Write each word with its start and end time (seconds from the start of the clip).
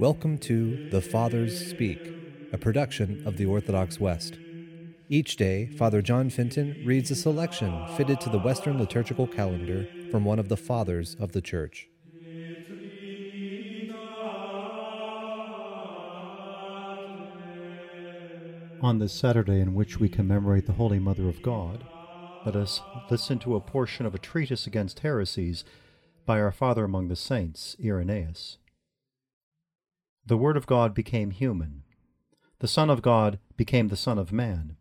Welcome 0.00 0.38
to 0.38 0.88
The 0.88 1.02
Fathers 1.02 1.68
Speak, 1.68 2.00
a 2.54 2.56
production 2.56 3.22
of 3.26 3.36
the 3.36 3.44
Orthodox 3.44 4.00
West. 4.00 4.38
Each 5.10 5.36
day, 5.36 5.66
Father 5.66 6.00
John 6.00 6.30
Fenton 6.30 6.82
reads 6.86 7.10
a 7.10 7.14
selection 7.14 7.86
fitted 7.98 8.18
to 8.22 8.30
the 8.30 8.38
Western 8.38 8.78
liturgical 8.78 9.26
calendar 9.26 9.86
from 10.10 10.24
one 10.24 10.38
of 10.38 10.48
the 10.48 10.56
Fathers 10.56 11.16
of 11.20 11.32
the 11.32 11.42
Church. 11.42 11.90
On 18.80 19.00
this 19.00 19.12
Saturday 19.12 19.60
in 19.60 19.74
which 19.74 20.00
we 20.00 20.08
commemorate 20.08 20.64
the 20.64 20.72
Holy 20.72 20.98
Mother 20.98 21.28
of 21.28 21.42
God, 21.42 21.84
let 22.46 22.56
us 22.56 22.80
listen 23.10 23.38
to 23.40 23.54
a 23.54 23.60
portion 23.60 24.06
of 24.06 24.14
a 24.14 24.18
treatise 24.18 24.66
against 24.66 25.00
heresies 25.00 25.62
by 26.24 26.40
our 26.40 26.52
Father 26.52 26.84
among 26.84 27.08
the 27.08 27.16
Saints, 27.16 27.76
Irenaeus. 27.84 28.56
The 30.26 30.36
Word 30.36 30.56
of 30.56 30.66
God 30.66 30.94
became 30.94 31.30
human. 31.30 31.82
The 32.60 32.68
Son 32.68 32.90
of 32.90 33.02
God 33.02 33.38
became 33.56 33.88
the 33.88 33.96
Son 33.96 34.18
of 34.18 34.32
Man, 34.32 34.76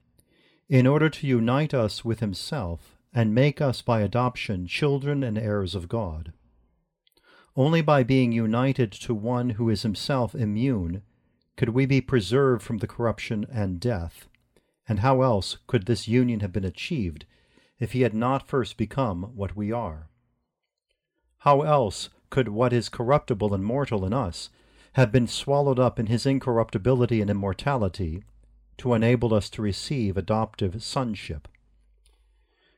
in 0.67 0.85
order 0.85 1.09
to 1.09 1.27
unite 1.27 1.73
us 1.73 2.03
with 2.03 2.19
Himself 2.19 2.97
and 3.13 3.33
make 3.33 3.61
us 3.61 3.81
by 3.81 4.01
adoption 4.01 4.67
children 4.67 5.23
and 5.23 5.37
heirs 5.37 5.75
of 5.75 5.87
God. 5.87 6.33
Only 7.55 7.81
by 7.81 8.03
being 8.03 8.31
united 8.31 8.91
to 8.91 9.13
one 9.13 9.51
who 9.51 9.69
is 9.69 9.81
Himself 9.81 10.35
immune 10.35 11.01
could 11.59 11.69
we 11.69 11.85
be 11.85 11.99
preserved 11.99 12.61
from 12.61 12.77
the 12.77 12.87
corruption 12.87 13.45
and 13.51 13.81
death, 13.81 14.29
and 14.87 14.99
how 14.99 15.21
else 15.21 15.57
could 15.67 15.87
this 15.87 16.07
union 16.07 16.39
have 16.39 16.53
been 16.53 16.63
achieved 16.63 17.25
if 17.79 17.91
he 17.91 18.01
had 18.01 18.13
not 18.13 18.47
first 18.47 18.77
become 18.77 19.23
what 19.35 19.57
we 19.57 19.69
are? 19.69 20.07
How 21.39 21.61
else 21.61 22.09
could 22.29 22.47
what 22.47 22.71
is 22.71 22.87
corruptible 22.87 23.53
and 23.53 23.65
mortal 23.65 24.05
in 24.05 24.13
us 24.13 24.49
have 24.93 25.11
been 25.11 25.27
swallowed 25.27 25.79
up 25.79 25.99
in 25.99 26.07
his 26.07 26.25
incorruptibility 26.25 27.21
and 27.21 27.29
immortality 27.29 28.23
to 28.77 28.93
enable 28.93 29.33
us 29.33 29.49
to 29.51 29.61
receive 29.61 30.17
adoptive 30.17 30.81
sonship? 30.83 31.47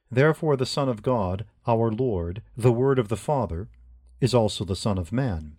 Therefore 0.09 0.57
the 0.57 0.65
Son 0.65 0.89
of 0.89 1.01
God, 1.01 1.45
our 1.65 1.89
Lord, 1.89 2.41
the 2.57 2.71
Word 2.71 2.99
of 2.99 3.07
the 3.07 3.17
Father, 3.17 3.69
is 4.19 4.33
also 4.33 4.65
the 4.65 4.75
Son 4.75 4.97
of 4.97 5.11
Man. 5.11 5.57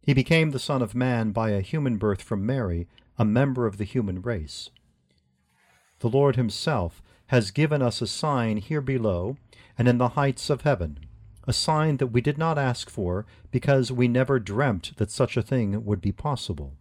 He 0.00 0.14
became 0.14 0.50
the 0.50 0.58
Son 0.58 0.82
of 0.82 0.94
Man 0.94 1.30
by 1.30 1.50
a 1.50 1.60
human 1.60 1.96
birth 1.98 2.22
from 2.22 2.44
Mary, 2.44 2.88
a 3.18 3.24
member 3.24 3.66
of 3.66 3.76
the 3.76 3.84
human 3.84 4.22
race. 4.22 4.70
The 6.00 6.08
Lord 6.08 6.36
Himself 6.36 7.02
has 7.26 7.50
given 7.50 7.80
us 7.80 8.02
a 8.02 8.06
sign 8.06 8.56
here 8.56 8.80
below 8.80 9.36
and 9.78 9.86
in 9.86 9.98
the 9.98 10.10
heights 10.10 10.50
of 10.50 10.62
heaven, 10.62 10.98
a 11.46 11.52
sign 11.52 11.96
that 11.96 12.08
we 12.08 12.20
did 12.20 12.38
not 12.38 12.58
ask 12.58 12.88
for 12.88 13.26
because 13.50 13.90
we 13.90 14.08
never 14.08 14.38
dreamt 14.38 14.92
that 14.96 15.10
such 15.10 15.36
a 15.36 15.42
thing 15.42 15.84
would 15.84 16.00
be 16.00 16.12
possible. 16.12 16.74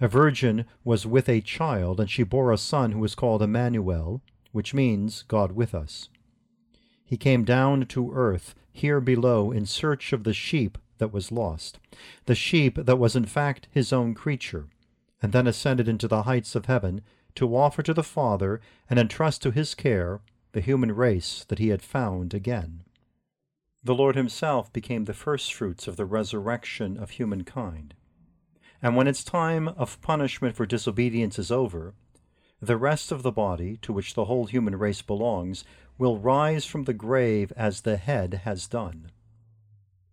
A 0.00 0.08
virgin 0.08 0.64
was 0.84 1.06
with 1.06 1.28
a 1.28 1.40
child, 1.40 2.00
and 2.00 2.10
she 2.10 2.22
bore 2.22 2.52
a 2.52 2.58
son 2.58 2.92
who 2.92 2.98
was 2.98 3.14
called 3.14 3.42
Emmanuel, 3.42 4.20
which 4.50 4.74
means 4.74 5.22
God 5.28 5.52
with 5.52 5.74
us. 5.74 6.08
He 7.04 7.16
came 7.16 7.44
down 7.44 7.86
to 7.86 8.12
earth 8.12 8.54
here 8.72 9.00
below 9.00 9.52
in 9.52 9.66
search 9.66 10.12
of 10.12 10.24
the 10.24 10.32
sheep 10.32 10.78
that 10.98 11.12
was 11.12 11.32
lost, 11.32 11.78
the 12.26 12.34
sheep 12.34 12.76
that 12.76 12.98
was 12.98 13.14
in 13.14 13.26
fact 13.26 13.68
his 13.70 13.92
own 13.92 14.14
creature, 14.14 14.68
and 15.20 15.32
then 15.32 15.46
ascended 15.46 15.88
into 15.88 16.08
the 16.08 16.22
heights 16.22 16.54
of 16.54 16.66
heaven 16.66 17.02
to 17.34 17.56
offer 17.56 17.82
to 17.82 17.94
the 17.94 18.02
Father 18.02 18.60
and 18.88 18.98
entrust 18.98 19.42
to 19.42 19.50
his 19.50 19.74
care 19.74 20.20
the 20.52 20.60
human 20.60 20.92
race 20.92 21.44
that 21.48 21.58
he 21.58 21.68
had 21.68 21.82
found 21.82 22.34
again. 22.34 22.84
The 23.84 23.94
Lord 23.94 24.16
himself 24.16 24.72
became 24.72 25.04
the 25.04 25.14
firstfruits 25.14 25.88
of 25.88 25.96
the 25.96 26.06
resurrection 26.06 26.96
of 26.96 27.10
humankind. 27.10 27.94
And 28.80 28.96
when 28.96 29.08
its 29.08 29.24
time 29.24 29.68
of 29.68 30.00
punishment 30.00 30.56
for 30.56 30.66
disobedience 30.66 31.38
is 31.38 31.50
over, 31.50 31.94
the 32.60 32.76
rest 32.76 33.10
of 33.10 33.22
the 33.22 33.32
body, 33.32 33.76
to 33.82 33.92
which 33.92 34.14
the 34.14 34.26
whole 34.26 34.46
human 34.46 34.76
race 34.76 35.02
belongs, 35.02 35.64
will 35.98 36.18
rise 36.18 36.64
from 36.64 36.84
the 36.84 36.94
grave 36.94 37.52
as 37.56 37.80
the 37.80 37.96
head 37.96 38.42
has 38.44 38.66
done 38.66 39.10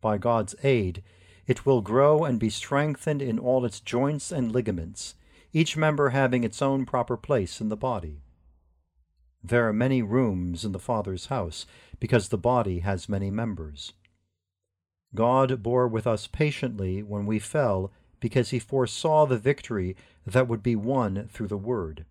by 0.01 0.17
God's 0.17 0.55
aid, 0.63 1.03
it 1.47 1.65
will 1.65 1.81
grow 1.81 2.23
and 2.23 2.39
be 2.39 2.49
strengthened 2.49 3.21
in 3.21 3.39
all 3.39 3.65
its 3.65 3.79
joints 3.79 4.31
and 4.31 4.51
ligaments, 4.51 5.15
each 5.51 5.75
member 5.75 6.09
having 6.09 6.43
its 6.43 6.61
own 6.61 6.85
proper 6.85 7.17
place 7.17 7.59
in 7.59 7.69
the 7.69 7.77
body. 7.77 8.21
There 9.43 9.67
are 9.67 9.73
many 9.73 10.01
rooms 10.01 10.65
in 10.65 10.71
the 10.71 10.79
Father's 10.79 11.27
house, 11.27 11.65
because 11.99 12.29
the 12.29 12.37
body 12.37 12.79
has 12.79 13.09
many 13.09 13.29
members. 13.31 13.93
God 15.15 15.63
bore 15.63 15.87
with 15.87 16.05
us 16.05 16.27
patiently 16.27 17.01
when 17.01 17.25
we 17.25 17.39
fell, 17.39 17.91
because 18.19 18.49
he 18.49 18.59
foresaw 18.59 19.25
the 19.25 19.37
victory 19.37 19.95
that 20.25 20.47
would 20.47 20.61
be 20.61 20.75
won 20.75 21.27
through 21.31 21.47
the 21.47 21.57
Word. 21.57 22.05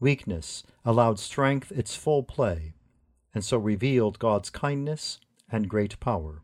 Weakness 0.00 0.64
allowed 0.84 1.18
strength 1.18 1.72
its 1.72 1.94
full 1.94 2.22
play, 2.22 2.74
and 3.32 3.44
so 3.44 3.56
revealed 3.56 4.18
God's 4.18 4.50
kindness 4.50 5.20
and 5.50 5.68
great 5.68 5.98
power. 6.00 6.42